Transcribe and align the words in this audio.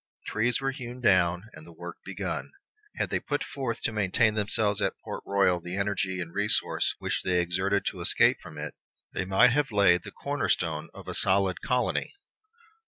Trees 0.25 0.59
were 0.59 0.71
hewn 0.71 0.99
down 0.99 1.43
and 1.53 1.63
the 1.63 1.71
work 1.71 1.97
begun. 2.03 2.53
Had 2.95 3.11
they 3.11 3.19
put 3.19 3.43
forth 3.43 3.83
to 3.83 3.91
maintain 3.91 4.33
themselves 4.33 4.81
at 4.81 4.97
Port 5.03 5.21
Royal 5.27 5.59
the 5.59 5.77
energy 5.77 6.19
and 6.19 6.33
resource 6.33 6.95
which 6.97 7.21
they 7.21 7.39
exerted 7.39 7.85
to 7.85 8.01
escape 8.01 8.39
from 8.41 8.57
it, 8.57 8.73
they 9.13 9.25
might 9.25 9.51
have 9.51 9.71
laid 9.71 10.01
the 10.01 10.09
cornerstone 10.09 10.89
of 10.95 11.07
a 11.07 11.13
solid 11.13 11.61
colony. 11.61 12.15